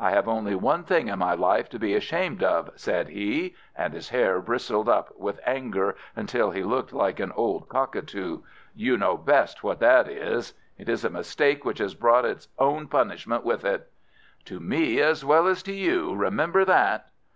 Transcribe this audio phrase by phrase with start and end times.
[0.00, 3.94] "I have only one thing in my life to be ashamed of," said he, and
[3.94, 8.40] his hair bristled up with anger until he looked like an old cockatoo.
[8.74, 10.54] "You know best what that is.
[10.76, 13.92] It is a mistake which has brought its own punishment with it."
[14.46, 16.16] "To me as well as to you.
[16.16, 17.06] Remember that!"